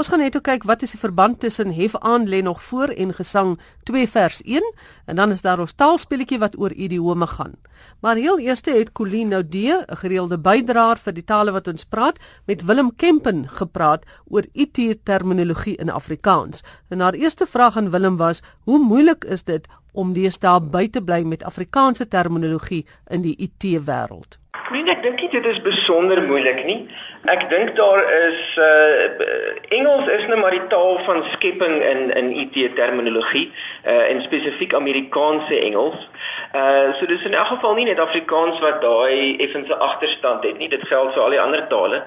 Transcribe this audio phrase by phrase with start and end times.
[0.00, 3.10] Ons gaan net kyk wat is die verband tussen Hef aan lê nog voor en
[3.12, 3.50] gesang
[3.84, 4.64] 2 vers 1
[5.12, 7.58] en dan is daar ons taalspelletjie wat oor idiome gaan.
[8.00, 12.16] Maar heel eers het Colleen Noudee, 'n gereelde bydraer vir die tale wat ons praat,
[12.46, 16.62] met Willem Kempen gepraat oor IT terminologie in Afrikaans.
[16.88, 21.02] En haar eerste vraag aan Willem was: "Hoe moeilik is dit om deesdae by te
[21.02, 26.80] bly met Afrikaanse terminologie in die IT-wêreld?" Nee, ek dink dit is besonder moeilik nie.
[27.30, 29.26] Ek dink daar is uh
[29.76, 33.44] Engels is nou maar die taal van skepping in in IT terminologie,
[33.86, 36.08] uh en spesifiek Amerikaanse Engels.
[36.54, 40.70] Uh so dis in elk geval nie net Afrikaans wat daai effense agterstand het nie.
[40.74, 42.02] Dit geld vir al die ander tale.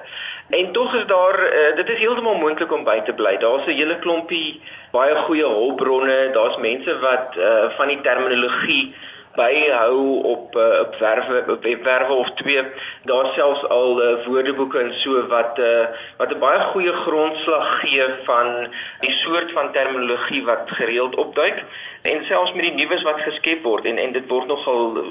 [0.52, 3.38] En tog is daar uh, dit is heeltemal moontlik om by te bly.
[3.40, 4.60] Daar's 'n hele klompie
[4.92, 6.30] baie goeie hulpbronne.
[6.36, 8.92] Daar's mense wat uh van die terminologie
[9.34, 12.62] byhou op uh, op werwe op webwerwe of twee.
[13.04, 18.04] Daar selfs al uh, woordeboeke en so wat uh, wat 'n baie goeie grondslag gee
[18.24, 18.68] van
[19.00, 21.64] die soort van terminologie wat gereeld opduik
[22.02, 25.10] en selfs met die nuus wat geskep word en en dit word nogal uh,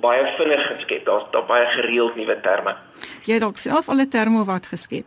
[0.00, 1.04] baie vinnig geskep.
[1.04, 2.76] Daar's daar baie gereeld nuwe terme.
[3.22, 5.06] Jy dalk self al 'n term wat geskep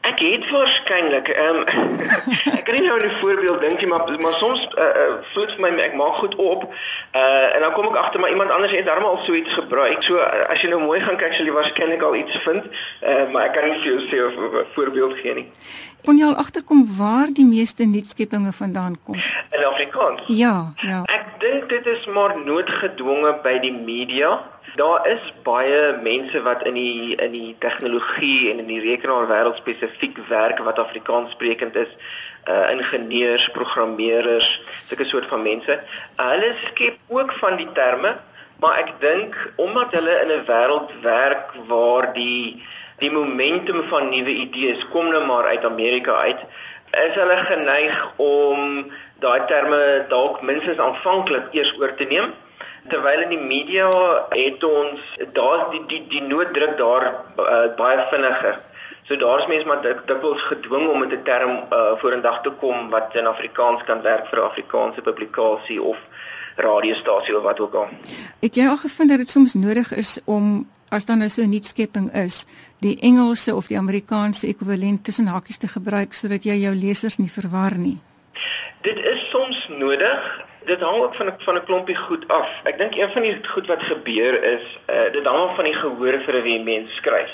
[0.00, 1.64] Ek het waarskynlik ehm um,
[2.58, 5.60] ek kan nie nou 'n voorbeeld dink nie maar maar soms uh, uh, voel vir
[5.60, 6.62] my ek maak goed op
[7.14, 10.02] uh, en dan kom ek agter maar iemand anders het darmal al so iets gebruik.
[10.02, 12.64] So uh, as jy nou mooi gaan kyk sal jy waarskynlik al iets vind.
[13.02, 15.48] Uh, maar ek kan nie vir jou sê of 'n voorbeeld gee nie.
[16.04, 19.14] Kon jy al agterkom waar die meeste nuutskeppinge vandaan kom?
[19.50, 20.22] In Afrikaans.
[20.26, 21.02] Ja, ja.
[21.04, 24.38] Ek dink dit is maar noodgedwonge by die media.
[24.76, 30.18] Daar is baie mense wat in die in die tegnologie en in die rekenaarwêreld spesifiek
[30.28, 31.88] werk wat Afrikaans sprekend is.
[32.48, 34.48] Uh ingenieurs, programmeerders,
[34.88, 35.80] sulke soort van mense.
[36.16, 38.16] Uh, hulle skep ook van die terme,
[38.60, 42.62] maar ek dink omdat hulle in 'n wêreld werk waar die
[42.98, 46.40] die momentum van nuwe idees kom nou maar uit Amerika uit,
[46.90, 48.90] is hulle geneig om
[49.22, 52.34] daai terme dalk minstens aanvanklik eers oor te neem
[52.88, 53.88] terwyl in die media
[54.30, 55.00] het ons
[55.32, 58.60] daar's die die die nooddruk daar uh, baie vinniger.
[59.08, 62.90] So daar's mense maar dit word gedwing om met 'n term uh, vorendag te kom
[62.90, 65.96] wat in Afrikaans kan werk vir 'n Afrikaanse publikasie of
[66.56, 67.88] radiostasie of wat ook al.
[68.40, 71.48] Het jy al gevind dat dit soms nodig is om as dan nou so 'n
[71.48, 72.46] nuutskepping is,
[72.80, 77.30] die Engelse of die Amerikaanse ekwivalent tussen hakies te gebruik sodat jy jou lesers nie
[77.30, 77.98] verwar nie?
[78.80, 82.48] Dit is soms nodig dit hang ook van van 'n klompie goed af.
[82.62, 86.20] Ek dink een van die goed wat gebeur is, uh, dit hang van die gehoor
[86.26, 87.32] vir wie mens skryf.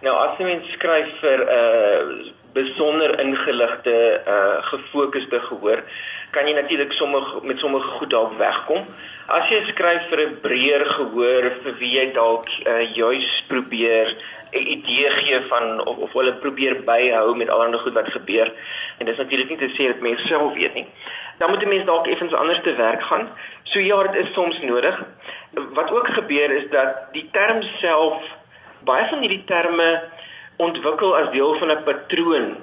[0.00, 5.82] Nou as 'n mens skryf vir 'n uh, besonder ingeligte, uh, gefokusde gehoor,
[6.30, 8.86] kan jy natuurlik sommige met sommige goed dalk wegkom.
[9.26, 14.16] As jy skryf vir 'n breër gehoor vir wie jy dalk uh, juis probeer
[14.54, 18.52] 'n idee gee van of, of hulle probeer byhou met allerlei goed wat gebeur.
[18.98, 20.86] En dis natuurlik nie te sê dat mense self weet nie.
[21.38, 23.28] Dan moet 'n mens dalk effens anders te werk gaan.
[23.62, 25.04] So ja, dit is soms nodig.
[25.50, 28.36] Wat ook gebeur is dat die term self
[28.84, 30.02] baie van hierdie terme
[30.56, 32.56] ontwikkel as deel van 'n patroon.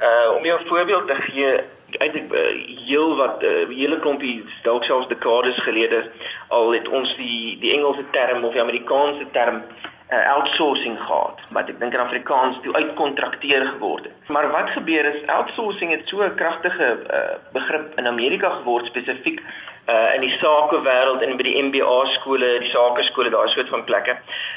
[0.00, 1.60] Uh om jou 'n voorbeeld te gee,
[1.98, 2.40] eintlik uh,
[2.86, 6.10] heel wat 'n uh, hele klompie dalk selfs dekades gelede
[6.48, 9.62] al het ons die die Engelse term of die Amerikaanse term
[10.12, 14.28] uh, outsourcing gehad wat ek dink in Afrikaans toe uitkontrakteer geword het.
[14.28, 19.40] Maar wat gebeur is outsourcing het so 'n kragtige uh, begrip in Amerika geword spesifiek
[19.40, 24.16] uh, in die sakewêreld en by die MBA skole, die sakeskole, daai soort van plekke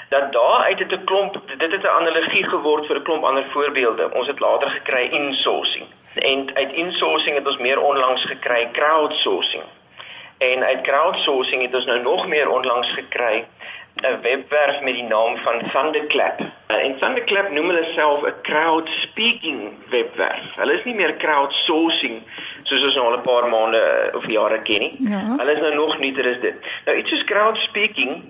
[0.10, 3.46] dat daar uit het 'n klomp dit het 'n analogie geword vir 'n klomp ander
[3.50, 4.12] voorbeelde.
[4.14, 5.88] Ons het later gekry insourcing.
[6.16, 9.64] En uit insourcing het ons meer onlangs gekry crowdsourcing.
[10.38, 13.48] En uit crowdsourcing het ons nou nog meer onlangs gekry
[13.96, 16.40] 'n webwerf met die naam van Thunderclap.
[16.68, 20.56] En Thunderclap noem hulle self 'n crowd speaking webwerf.
[20.56, 22.22] Hulle is nie meer crowdsourcing
[22.64, 24.96] soos ons nou al 'n paar maande of jare ken nie.
[25.00, 25.36] Ja.
[25.38, 26.56] Hulle is nou nog nuuter as dit.
[26.86, 28.24] Nou iets soos crowd speaking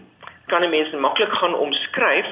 [0.46, 2.28] kan 'n mens maklik gaan omskryf,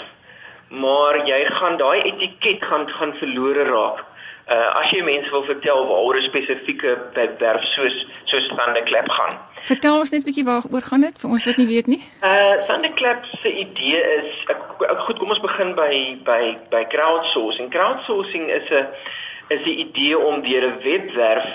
[0.68, 4.06] maar jy gaan daai etiket gaan gaan verlore raak.
[4.48, 9.40] Uh as jy mense wil vertel waaroor 'n spesifieke webwerf soos soos Thunderclap gaan.
[9.64, 12.02] Vertel ons net bietjie waaroor gaan dit vir ons wat nie weet nie.
[12.20, 15.94] Uh Thunderclap se idee is ek, ek goed kom ons begin by
[16.28, 16.42] by
[16.74, 17.70] by crowdsourcing.
[17.72, 18.88] Crowdsourcing is 'n
[19.56, 21.48] is 'n idee om deur 'n webwerf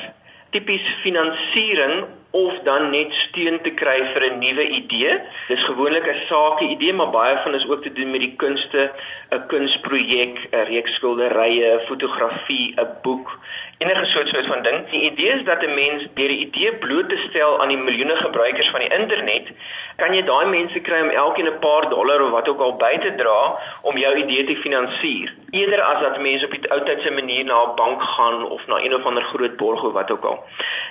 [0.50, 5.20] tipies finansiering of dan net steun te kry vir 'n nuwe idee.
[5.48, 8.92] Dis gewoonlik 'n sake idee, maar baie van is ook te doen met die kunste,
[9.30, 13.38] 'n kunsprojek, 'n reeks skilderye, fotografie, 'n boek,
[13.78, 14.90] enige soort soort van ding.
[14.90, 18.16] Die idee is dat 'n mens deur 'n idee bloot te stel aan die miljoene
[18.16, 19.46] gebruikers van die internet,
[19.96, 22.98] kan jy daai mense kry om elkeen 'n paar dollar of wat ook al by
[22.98, 25.34] te dra om jou idee te finansier.
[25.50, 28.76] Eerder as dat mense op die ou tydse manier na 'n bank gaan of na
[28.76, 30.44] een of ander groot borg of wat ook al.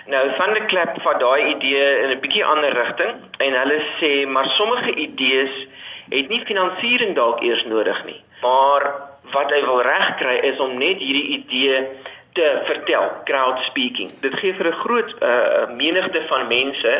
[0.05, 4.27] Nou van der Klap vat daai idee in 'n bietjie ander rigting en hulle sê
[4.27, 5.67] maar sommige idees
[6.09, 8.23] het nie finansiering dalk eers nodig nie.
[8.41, 8.83] Maar
[9.31, 11.87] wat hy wil regkry is om net hierdie idee
[12.37, 14.11] te vertel, crowd speaking.
[14.21, 16.93] Dit gee vir 'n groot uh, menigte van mense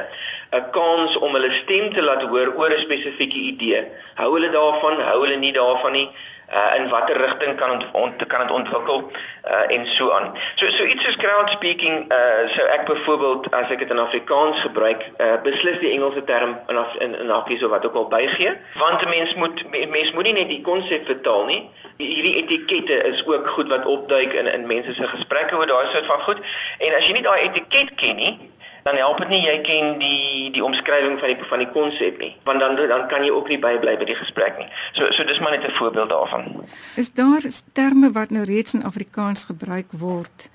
[0.52, 3.86] 'n kans om hulle stem te laat hoor oor 'n spesifieke idee.
[4.16, 6.10] Hou hulle daarvan, hou hulle nie daarvan nie
[6.54, 9.12] uh, in watter rigting kan ont, ont, kan dit ontwikkel
[9.48, 10.32] uh, en so aan.
[10.56, 14.60] So so iets soos crowd speaking uh so ek byvoorbeeld as ek dit in Afrikaans
[14.60, 18.56] gebruik, uh, beslis die Engelse term in in in Afrikaans of wat ook al bygee,
[18.76, 21.70] want 'n mens moet mens moet nie net die konsep vertaal nie.
[21.98, 26.06] Hierdie etikette is ook goed wat opduik in in mense se gesprekke oor daai soort
[26.06, 26.40] van goed.
[26.78, 28.47] En as jy nie daai etiket ken nie,
[28.88, 32.32] dan help dit nie jy ken die die omskrywing van die van die konsep nie
[32.48, 34.68] want dan dan kan jy ook nie bybly by die gesprek nie.
[34.94, 36.66] So so dis maar net 'n voorbeeld daarvan.
[36.96, 37.44] Is daar
[37.74, 40.50] terme wat nou reeds in Afrikaans gebruik word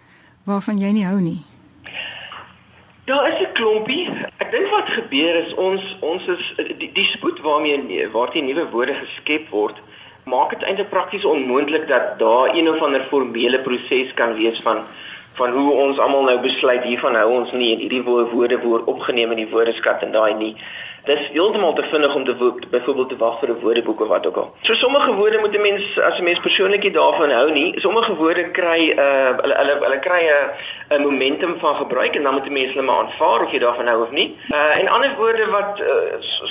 [0.44, 1.40] waarvan jy nie hou nie?
[3.04, 4.08] Daar is 'n klompie.
[4.38, 8.94] Ek dink wat gebeur is ons ons is die, die spoed waarmee waartoe nuwe woorde
[8.94, 9.76] geskep word
[10.24, 14.84] maak dit eintlik prakties onmoontlik dat daar een of ander formele proses kan wees van
[15.34, 19.30] van hoe ons almal nou besluit hiervan hou ons nie en hierdie woorde word opgeneem
[19.30, 20.54] in die woordeskat en daai nie.
[21.02, 22.34] Dis heeltemal te vinnig om te
[22.70, 24.54] byvoorbeeld te wag vir 'n woordeboek of wat ook al.
[24.62, 27.80] So sommige woorde moet 'n mens as 'n mens persoonlik nie daarvan hou nie.
[27.80, 32.22] Sommige woorde kry 'n uh, hulle hulle hulle kry 'n 'n momentum van gebruik en
[32.22, 34.36] dan moet 'n mens hulle maar aanvaar of jy daarvan hou of nie.
[34.50, 35.86] Uh en ander woorde wat uh,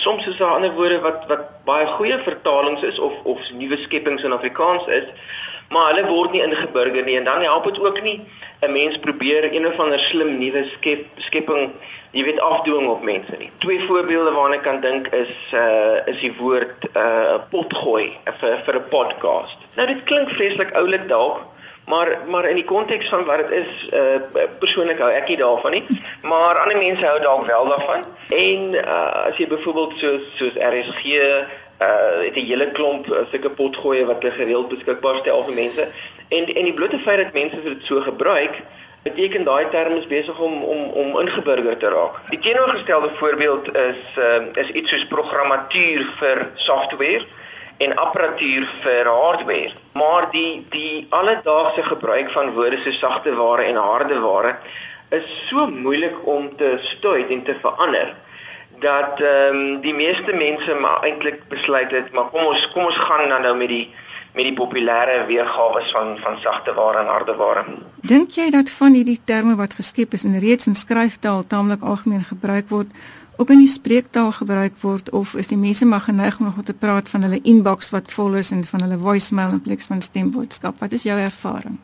[0.06, 4.24] soms is daar ander woorde wat wat baie goeie vertalings is of of nuwe skepings
[4.24, 5.04] in Afrikaans is,
[5.71, 8.19] maar hulle word nie ingeburger nie en dan help dit ook nie
[8.62, 11.71] 'n mens probeer een of ander slim nuwe skep skepping,
[12.12, 13.50] jy weet afdwing op mense nie.
[13.57, 18.75] Twee voorbeelde waarna ek kan dink is uh is die woord uh potgooi vir vir
[18.75, 19.57] 'n podcast.
[19.75, 21.41] Nou dit klink vreeslik oulik dalk,
[21.85, 25.71] maar maar in die konteks van wat dit is uh persoonlik hou ek nie daarvan
[25.71, 25.85] nie,
[26.21, 28.06] maar ander mense hou dalk wel daarvan.
[28.29, 31.17] En uh as jy byvoorbeeld soos soos RSG
[31.81, 35.88] uh het 'n hele klomp uh, sulke potgoeie wat hulle gereeld beskikbaar stel vir mense.
[36.28, 38.62] En en die blote feit dat mense dit so gebruik,
[39.04, 42.22] beteken daai term is besig om om om ingeburger te raak.
[42.30, 47.25] Die teenoorgestelde voorbeeld is uh is iets soos programmatuur vir software
[47.78, 49.74] en apparatuur vir hardware.
[49.94, 54.56] Maar die die alledaagse gebruik van woorde so sagte ware en harde ware
[55.10, 58.16] is so moeilik om te stuit en te verander
[58.81, 62.98] dat ehm um, die meeste mense maar eintlik besluit het maar kom ons kom ons
[62.98, 63.86] gaan dan nou met die
[64.33, 67.63] met die populêre weergawe van van sagte ware en harde ware.
[68.01, 72.24] Dink jy dat van hierdie terme wat geskep is en reeds in skryftaal taamlik algemeen
[72.24, 72.88] gebruik word,
[73.38, 76.74] ook in die spreektaal gebruik word of is die mense maar geneig om nog te
[76.74, 80.80] praat van hulle inbox wat vol is en van hulle voicemail in plaas van stemboodskap?
[80.80, 81.77] Wat is jou ervaring?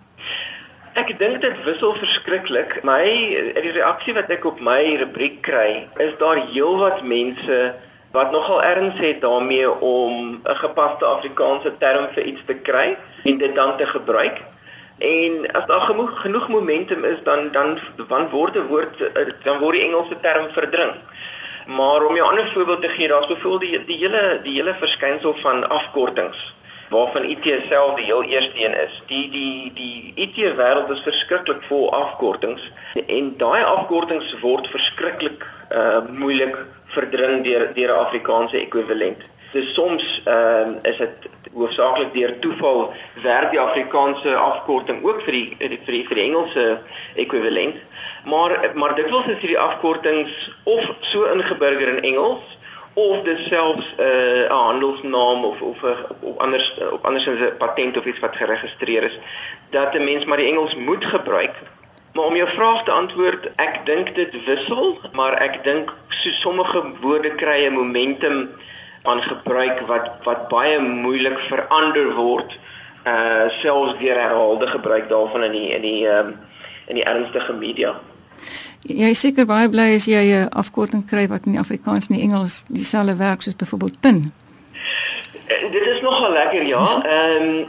[0.97, 2.71] Ek dink dit wissel verskriklik.
[2.87, 7.57] My die reaksie wat ek op my rubriek kry, is daar heelwat mense
[8.15, 13.37] wat nogal erns het daarmee om 'n gepaste Afrikaanse term vir iets te kry en
[13.37, 14.41] dit dan te gebruik.
[14.97, 17.77] En as daar genoeg genoeg momentum is dan dan
[18.07, 18.97] dan word 'n woord
[19.43, 20.93] dan word die Engelse term verdring.
[21.67, 25.35] Maar om 'n ander voorbeeld te gee, daar's byvoorbeeld die die hele die hele verskynsel
[25.35, 26.56] van afkortings
[26.89, 29.01] waarvan IT self die heel eerste een is.
[29.07, 32.71] Die die die IT wêreld is verskriklik vol afkortings
[33.05, 36.57] en daai afkortings word verskriklik uh moeilik
[36.95, 39.23] verdring deur deur 'n Afrikaanse ekwivalent.
[39.51, 45.31] Dis soms ehm uh, is dit hoofsaaklik deur toeval werk die Afrikaanse afkorting ook vir
[45.31, 46.65] die vir die vir die Engelse
[47.15, 47.75] ekwivalent.
[48.25, 52.56] Maar maar dikwels is hierdie afkortings of so ingeburger in Engels
[52.97, 57.57] of dit selfs eh, 'n uh, handelsnaam of of 'n of anders op anders 'n
[57.57, 59.19] patent of iets wat geregistreer is
[59.69, 61.55] dat 'n mens maar die Engels moet gebruik.
[62.13, 66.83] Maar om jou vraag te antwoord, ek dink dit wissel, maar ek dink so sommige
[67.01, 68.49] woorde kry 'n momentum
[69.03, 72.59] aan gebruik wat wat baie moeilik verander word
[73.05, 76.39] uh selfs deur herhaalde gebruik daarvan in die in die um,
[76.85, 77.99] in die ernstige media.
[78.81, 82.63] Jy is seker baie bly as jy 'n afkorting kry wat in Afrikaans en Engels
[82.67, 84.31] dieselfde werk soos byvoorbeeld PIN.
[85.47, 87.01] Uh, dit is nogal lekker ja.
[87.03, 87.67] Ehm um,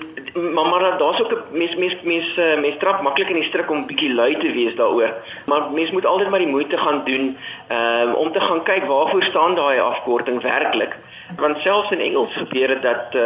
[0.55, 3.71] maar maar daar's ook 'n mens mens mens uh, mens trap maklik in die stryk
[3.71, 5.15] om bietjie lui te wees daaroor.
[5.47, 7.37] Maar mens moet altyd maar die moeite gaan doen
[7.69, 10.97] um, om te gaan kyk waarvoor staan daai afkorting werklik.
[11.37, 13.23] Want selfs in Engels gebeur dit dat uh,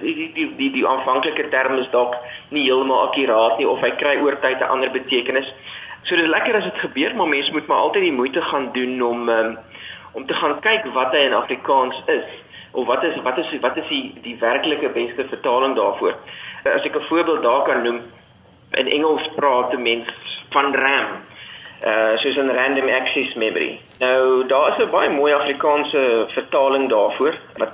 [0.00, 2.16] die die die die, die aanvanklike term is dalk
[2.48, 5.54] nie heeltemal akkuraat nie of hy kry oor tyd 'n ander betekenis.
[6.02, 8.70] So dit is lekker as dit gebeur, maar mens moet maar altyd die moeite gaan
[8.72, 9.58] doen om um,
[10.12, 12.26] om te gaan kyk wat hy in Afrikaans is
[12.72, 16.16] of wat is wat is wat is die die werklike beste vertaling daarvoor.
[16.64, 18.00] As ek 'n voorbeeld daar kan noem,
[18.70, 21.06] in Engels praat 'n mens van RAM.
[21.84, 23.80] Uh soos 'n random access memory.
[23.98, 27.72] Nou daar is 'n baie mooi Afrikaanse vertaling daarvoor wat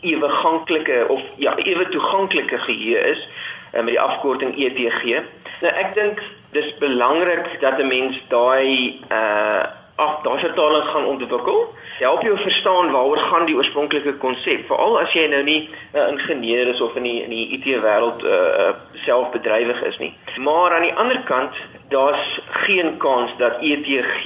[0.00, 3.28] ewe ganklike of ja, ewe toeganklike geheue is
[3.72, 5.22] uh, met die afkorting ETG.
[5.60, 6.22] Nou ek dink
[6.56, 9.64] dis belangrik dat 'n mens daai uh
[9.96, 11.74] ag daai vertaling gaan ontwikkel.
[11.98, 16.08] Help jou verstaan waaroor gaan die oorspronklike konsep, veral as jy nou nie 'n uh,
[16.12, 20.12] ingenieur is of in die in die IT wêreld uh, uh, selfbedrywig is nie.
[20.36, 21.52] Maar aan die ander kant,
[21.88, 24.24] daar's geen kans dat ETG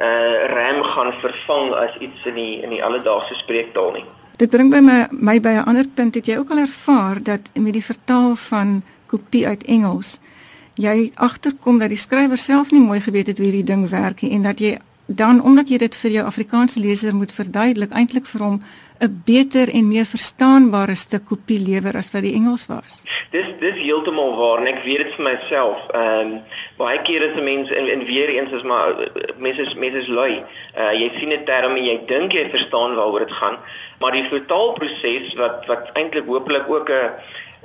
[0.00, 4.04] uh RAM gaan vervang as iets in die in die alledaagse spreektaal nie.
[4.36, 7.40] Dit bring by my my by 'n ander punt het jy ook al ervaar dat
[7.54, 10.18] met die vertaal van kopie uit Engels
[10.76, 14.32] jy agterkom dat die skrywer self nie mooi geweet het hoe hierdie ding werk nie
[14.36, 18.42] en dat jy dan omdat jy dit vir jou Afrikaanse leser moet verduidelik eintlik vir
[18.42, 18.60] hom
[18.98, 23.02] 'n beter en meer verstaanbare stuk kopie lewer as wat die Engels was.
[23.30, 25.82] Dis dis heeltemal waar en ek weet dit vir myself.
[25.92, 26.40] Ehm um,
[26.80, 28.96] baie kere is mense en, en weer eens is maar
[29.36, 30.42] mense is mense is lui.
[30.78, 33.58] Uh jy sien 'n term en jy dink jy verstaan waaroor dit gaan,
[34.00, 37.12] maar die vertaalproses wat wat eintlik hopelik ook 'n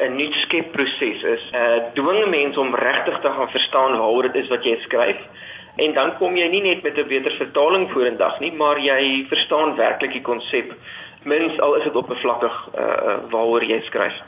[0.02, 1.44] 'n nuut skepproses is.
[1.54, 5.20] Uh dwing mense om regtig te gaan verstaan waaroor dit is wat jy skryf.
[5.76, 9.76] En dan kom jy nie net met 'n beter vertaling vorendag nie, maar jy verstaan
[9.76, 10.76] werklik die konsep.
[11.24, 14.22] Mens al is dit oppervlakkig uh waaroor jy skryf.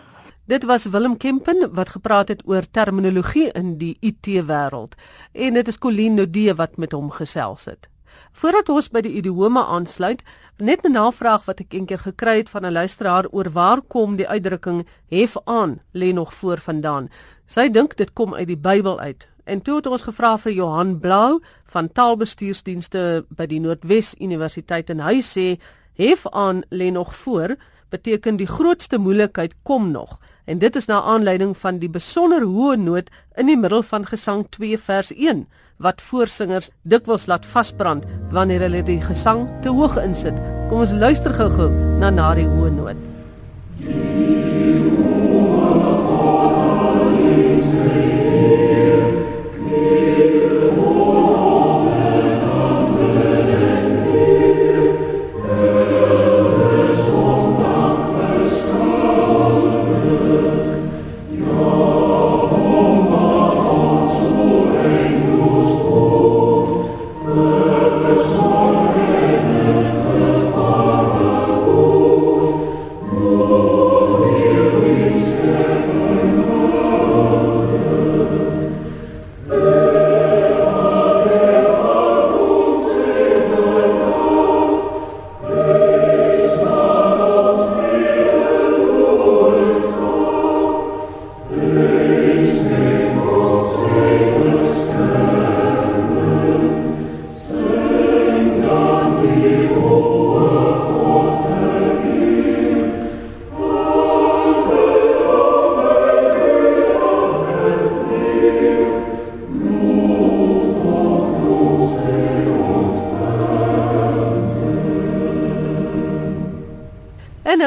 [0.46, 4.96] Dit was Willem Kempen wat gepraat het oor terminologie in die IT-wêreld
[5.32, 7.93] en dit is Colleen Nodee wat met hom gesels het.
[8.32, 10.24] Voordat ons by die idiome aansluit,
[10.58, 14.28] net 'n navraag wat ek eendag gekry het van 'n luisteraar oor waar kom die
[14.28, 17.10] uitdrukking hef aan lê nog voor vandaan.
[17.46, 19.28] Sy dink dit kom uit die Bybel uit.
[19.44, 25.00] En toe het ons gevra vir Johan Blou van Taalbestuursdienste by die Noordwes Universiteit en
[25.00, 25.60] hy sê
[26.00, 27.56] hef aan lê nog voor
[27.94, 32.78] beteken die grootste moeilikheid kom nog en dit is na aanleiding van die besonder hoë
[32.82, 35.46] noot in die middel van gesang 2 vers 1
[35.84, 40.38] wat voorsingers dikwels laat vasbrand wanneer hulle die gesang te hoog insit.
[40.70, 43.13] Kom ons luister gou-gou na na die hoë noot.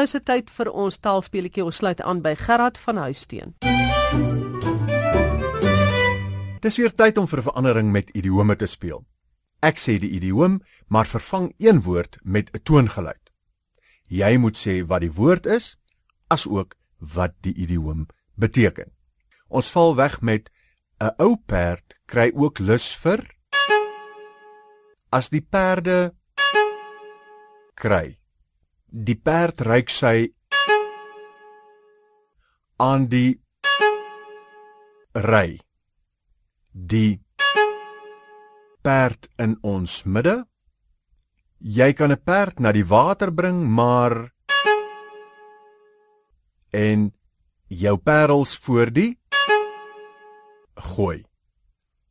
[0.06, 1.64] Nou se tyd vir ons taalspeletjie.
[1.66, 3.54] Ons sluit aan by Gerard van Huisteen.
[6.62, 9.02] Dis weer tyd om vir verandering met idiome te speel.
[9.62, 13.32] Ek sê die idioom, maar vervang een woord met 'n toongeluid.
[14.08, 15.76] Jy moet sê wat die woord is,
[16.28, 18.92] asook wat die idioom beteken.
[19.48, 20.50] Ons val weg met
[21.00, 23.34] 'n ou perd kry ook lus vir
[25.10, 26.14] as die perde
[27.74, 28.18] kry
[28.96, 30.30] die perd ryk sy
[32.80, 33.36] aan die
[35.12, 35.58] ry.
[36.72, 37.20] Die
[38.80, 40.46] perd in ons midde.
[41.60, 44.32] Jy kan 'n perd na die water bring maar
[46.72, 47.12] en
[47.68, 49.18] jou parels voor die
[50.74, 51.24] gooi.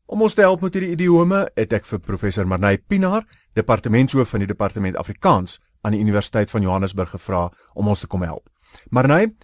[0.05, 4.39] Om ons te help met hierdie idiome het ek vir professor Marnay Pinaar departementshoof van
[4.39, 8.49] die departement Afrikaans aan die Universiteit van Johannesburg gevra om ons te kom help.
[8.89, 9.35] Maar nee,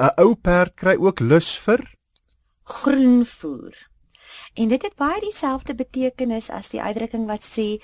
[0.00, 1.84] 'n Ou perd kry ook lus vir
[2.64, 3.88] groenvoer.
[4.54, 7.82] En dit het baie dieselfde betekenis as die uitdrukking wat sê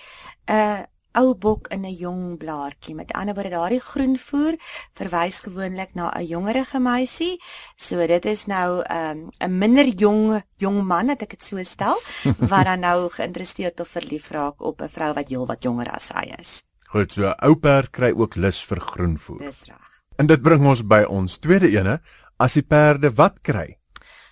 [0.49, 2.95] 'n ou bok in 'n jong blaartjie.
[2.95, 4.55] Met ander woorde, daardie groenvoer
[4.95, 7.41] verwys gewoonlik na 'n jongerige meisie.
[7.77, 12.01] So dit is nou 'n um, minder jong jong man, het ek dit so stel,
[12.51, 16.35] wat dan nou geïnteresseerd of verlief raak op 'n vrou wat heelwat jonger as hy
[16.39, 16.63] is.
[16.93, 19.39] Goed, so ou perd kry ook lus vir groenvoer.
[19.39, 19.91] Dis reg.
[20.17, 22.01] En dit bring ons by ons tweede ene,
[22.39, 23.77] as die perde wat kry?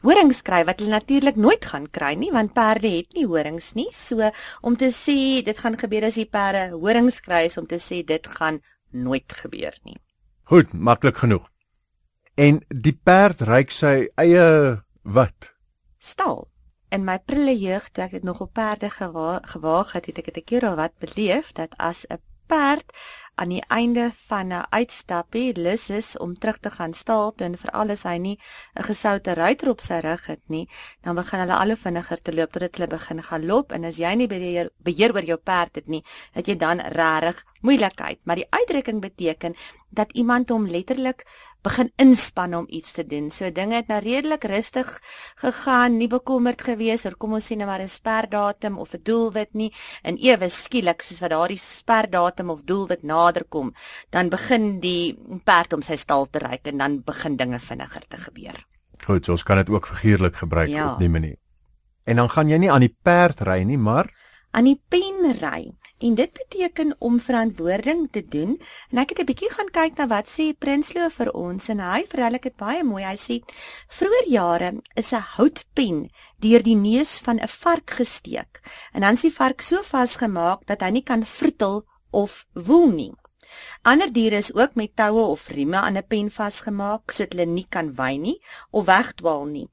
[0.05, 3.89] horings kry wat hulle natuurlik nooit gaan kry nie want perde het nie horings nie.
[3.93, 4.31] So
[4.63, 8.03] om te sê dit gaan gebeur as die perde horings kry is om te sê
[8.07, 8.61] dit gaan
[8.93, 9.97] nooit gebeur nie.
[10.45, 11.49] Goed, maklik genoeg.
[12.37, 15.55] En die perd ryk sy eie wat?
[15.99, 16.45] Stal.
[16.93, 20.31] In my prille jeug toe ek dit nog op perde gewa gewaag het, het ek
[20.35, 22.93] dit 'n keer al wat beleef dat as 'n perd.
[23.35, 27.91] Aan die einde van 'n uitstappie lus is om terug te gaan stal en veral
[27.91, 28.39] as hy nie
[28.75, 30.69] 'n gesoute ruiter op sy rug het nie,
[31.03, 33.73] dan begin hulle al hoe vinniger te loop totdat hulle begin galop.
[33.73, 37.45] En as jy nie beheer, beheer oor jou perd het nie, het jy dan regtig
[37.65, 38.21] moeilikheid.
[38.29, 39.55] Maar die uitdrukking beteken
[39.95, 41.25] dat iemand hom letterlik
[41.65, 43.31] begin inspann om iets te doen.
[43.33, 44.91] So dinge het nou redelik rustig
[45.41, 49.55] gegaan, nie bekommerd gewees oor kom ons sê nou maar 'n sperdatum of 'n doelwit
[49.55, 49.73] nie.
[50.03, 53.73] En ewe skielik soos wat daardie sperdatum of doelwit nader kom,
[54.11, 58.17] dan begin die perd om sy stal te ry en dan begin dinge vinniger te
[58.17, 58.67] gebeur.
[59.07, 60.93] Goed, so ons kan dit ook figuurlik gebruik Ja.
[60.93, 61.37] op die manier.
[62.05, 64.11] En dan gaan jy nie aan die perd ry nie, maar
[64.51, 65.73] aan die pen ry.
[66.05, 68.61] En dit beteken om verantwoording te doen.
[68.91, 72.05] En ek het 'n bietjie gaan kyk na wat sê Prinsloo vir ons en hy
[72.09, 73.05] vertel ek dit baie mooi.
[73.05, 73.41] Hy sê
[73.89, 78.61] vroeër jare is 'n houtpen deur die neus van 'n vark gesteek.
[78.93, 83.13] En dan is die vark so vasgemaak dat hy nie kan vroetel of woel nie.
[83.83, 87.67] Ander diere is ook met toue of rieme aan 'n pen vasgemaak sodat hulle nie
[87.69, 89.69] kan wy nie of wegdwaal nie.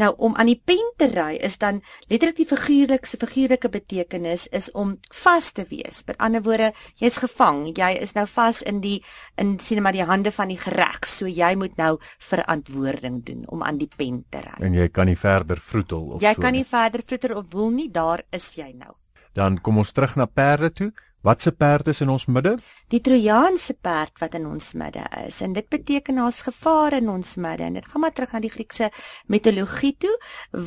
[0.00, 4.70] Nou om aan die pen te ry is dan letterlik die figuurlikse figuurlike betekenis is
[4.72, 6.02] om vas te wees.
[6.06, 7.76] Met ander woorde, jy's gevang.
[7.76, 9.02] Jy is nou vas in die
[9.36, 11.06] in sien maar die hande van die gereg.
[11.06, 14.56] So jy moet nou verantwoording doen om aan die pen te ry.
[14.60, 17.70] en jy kan nie verder vroetel of Jy so kan nie verder vroeter op woel
[17.70, 17.90] nie.
[17.90, 18.94] Daar is jy nou.
[19.32, 20.92] Dan kom ons terug na perde toe.
[21.20, 22.54] Watse perde is in ons midde?
[22.88, 27.34] Die Trojaanse perd wat in ons midde is en dit beteken daar's gevaar in ons
[27.36, 28.88] midde en dit gaan maar terug na die Griekse
[29.28, 30.14] mitologie toe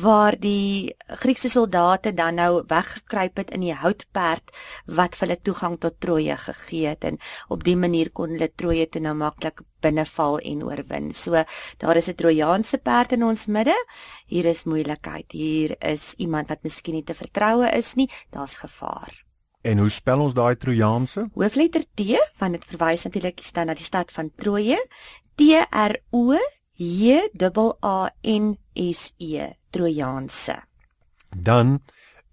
[0.04, 0.94] waar die
[1.24, 4.54] Griekse soldate dan nou weggekruip het in die houtperd
[4.86, 7.18] wat vir hulle toegang tot Troje gegee het en
[7.50, 11.10] op dië manier kon hulle Troje toe nou maklik binneval en oorwin.
[11.12, 11.42] So
[11.82, 13.74] daar is 'n Trojaanse perd in ons midde.
[14.26, 15.32] Hier is moeilikheid.
[15.32, 18.10] Hier is iemand wat miskien nie te vertroue is nie.
[18.30, 19.24] Daar's gevaar.
[19.64, 21.22] En hoe spel ons daai Trojaanse?
[21.32, 24.76] Hoofletter T want dit verwys natuurlik staan na die stad van Troje.
[25.40, 26.36] T R O
[26.76, 27.30] J
[27.80, 30.58] A N S E Trojaanse.
[31.32, 31.80] Dan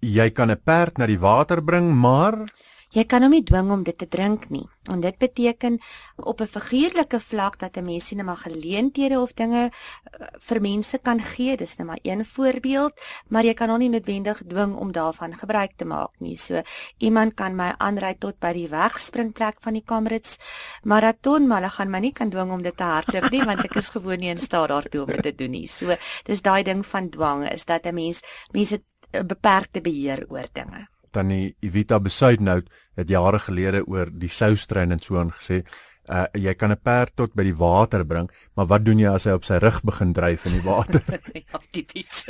[0.00, 2.44] jy kan 'n perd na die water bring, maar
[2.92, 4.66] Jy kan hom nie dwing om dit te drink nie.
[4.92, 5.78] En dit beteken
[6.16, 10.98] op 'n figuurlike vlak dat 'n mens nie maar geleenthede of dinge uh, vir mense
[10.98, 11.56] kan gee.
[11.56, 12.92] Dis net maar een voorbeeld,
[13.28, 16.36] maar jy kan hom nie noodwendig dwing om daarvan gebruik te maak nie.
[16.36, 16.62] So
[16.98, 20.38] iemand kan my aanry tot by die wegspringplek van die Kamerads
[20.84, 23.76] maraton, maar hulle gaan my nie kan dwing om dit te hardloop nie want ek
[23.76, 25.66] is gewoon nie in staat daartoe om dit te doen nie.
[25.66, 28.20] So dis daai ding van dwang is dat 'n mens
[28.52, 30.91] mense 'n beperkte beheer oor dinge.
[31.12, 35.62] Tannie Evita Besuidnout het jare gelede oor die soustrein en so aan gesê,
[36.08, 39.24] uh, jy kan 'n perd tot by die water bring, maar wat doen jy as
[39.24, 41.02] hy op sy rug begin dryf in die water?
[41.34, 42.26] ja, tipies.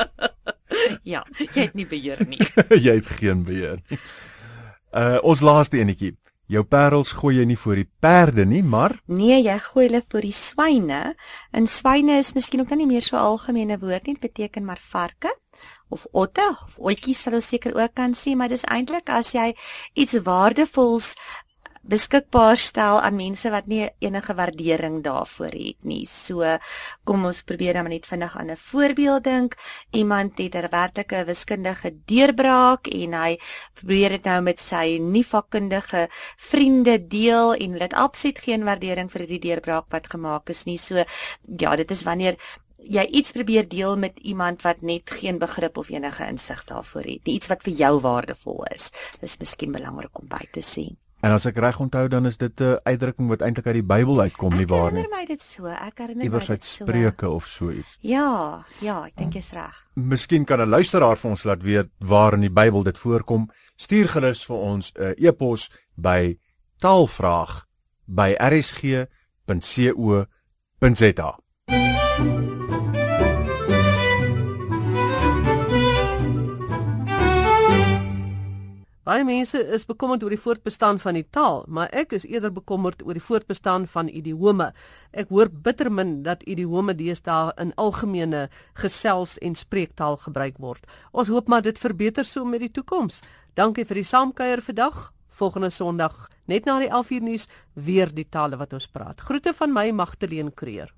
[1.14, 2.42] ja, jy het nie beheer nie.
[2.86, 3.98] jy het geen beheer nie.
[4.94, 6.16] Uh ons laaste enetjie.
[6.46, 10.20] Jou parels gooi jy nie voor die perde nie, maar Nee, jy gooi hulle vir
[10.20, 11.14] die swyne.
[11.52, 14.82] En swyne is miskien ook nou nie meer so algemene woord nie, dit beteken maar
[14.92, 15.32] varke
[15.94, 19.52] of otte of oetjies sal ons seker ook kan sê, maar dis eintlik as jy
[19.94, 21.14] iets waardevols
[21.84, 26.04] beskikbaar stel aan mense wat nie enige waardering daarvoor het nie.
[26.08, 26.56] So
[27.04, 29.56] kom ons probeer dan net vinnig aan 'n voorbeeld dink.
[29.92, 33.38] Iemand het 'n werklike wiskundige deurbraak en hy
[33.74, 39.10] probeer dit nou met sy nie vakkundige vriende deel en hulle het absoluut geen waardering
[39.10, 40.78] vir die deurbraak wat gemaak is nie.
[40.78, 41.04] So
[41.58, 42.36] ja, dit is wanneer
[42.90, 47.24] jy iets probeer deel met iemand wat net geen begrip of enige insig daarvoor het
[47.26, 47.34] nie.
[47.34, 48.90] Iets wat vir jou waardevol is.
[49.20, 50.96] Dis miskien belangrik om by te sê.
[51.24, 54.20] en as ek reg onthou dan is dit 'n uitdrukking wat eintlik uit die Bybel
[54.20, 55.00] uitkom, nie Ek waar nie?
[55.00, 55.66] herinner my dit so.
[55.66, 56.84] Ek herinner my Iewers dit uit so.
[56.84, 57.96] Spreuke of so iets.
[58.00, 59.86] Ja, ja, ek dink jy's reg.
[59.94, 63.50] Miskien kan 'n luisteraar vir ons laat weet waar in die Bybel dit voorkom.
[63.76, 66.38] Stuur gerus vir ons 'n e-pos by
[66.80, 67.64] taalvraag
[68.06, 69.08] by rsg.co.za.
[79.04, 83.02] Baie mense is bekommerd oor die voortbestaan van die taal, maar ek is eerder bekommerd
[83.04, 84.70] oor die voortbestaan van idiome.
[85.12, 88.46] Ek hoor bitter min dat idiome deesdae in algemene
[88.80, 90.88] gesels en spreektaal gebruik word.
[91.12, 93.20] Ons hoop maar dit verbeter so met die toekoms.
[93.52, 95.10] Dankie vir die saamkuier vandag.
[95.28, 99.20] Volgende Sondag, net na die 11uur nuus, weer die tale wat ons praat.
[99.20, 100.94] Groete van my Magtleen Creer.